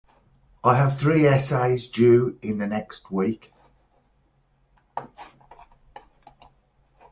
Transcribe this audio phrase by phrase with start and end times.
[0.63, 3.53] I have three essays due in the next week.